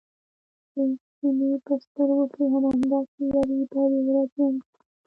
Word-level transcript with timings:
د 0.73 0.77
چیني 1.15 1.49
په 1.65 1.73
سترګو 1.83 2.25
کې 2.33 2.43
د 2.51 2.51
همداسې 2.65 3.19
یوې 3.33 3.41
بدې 3.71 3.99
ورځې 4.07 4.39
انځور 4.41 4.53
و. 4.69 4.69